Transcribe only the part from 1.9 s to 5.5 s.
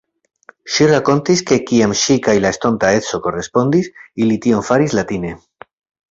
ŝi kaj la estonta edzo korespondis, ili tion faris latine.